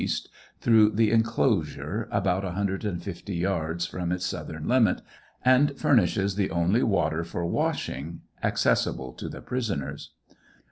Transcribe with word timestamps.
cast 0.03 0.29
through 0.59 0.89
the 0.89 1.11
enclosure 1.11 2.09
about 2.11 2.43
150 2.43 3.35
yards 3.35 3.85
from 3.85 4.11
its 4.11 4.25
southern 4.25 4.67
limit, 4.67 5.03
and 5.45 5.77
furnishes 5.77 6.33
the 6.33 6.49
only 6.49 6.81
water 6.81 7.23
for 7.23 7.45
washing 7.45 8.21
accessible 8.41 9.13
to 9.13 9.29
the 9.29 9.41
prisoners. 9.41 10.13